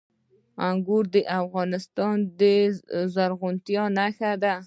انګور 0.67 1.03
د 1.13 1.15
افغانستان 1.41 2.17
د 2.39 2.41
زرغونتیا 3.13 3.83
نښه 3.97 4.31
ده. 4.43 4.55